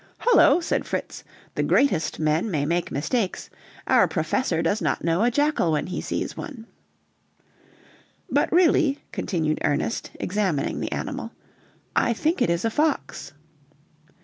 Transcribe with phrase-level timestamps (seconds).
[0.21, 1.23] "Hullo," said Fritz.
[1.53, 3.51] "The greatest men may make mistakes.
[3.85, 6.65] Our Professor does not know a jackal when he sees one."
[8.27, 11.33] "But really," continued Ernest, examining the animal,
[11.95, 13.33] "I think it is a fox."